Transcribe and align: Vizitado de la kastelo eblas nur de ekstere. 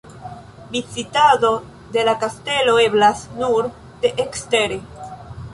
Vizitado 0.75 1.51
de 1.97 2.03
la 2.09 2.17
kastelo 2.25 2.75
eblas 2.87 3.23
nur 3.43 3.71
de 4.07 4.15
ekstere. 4.25 4.85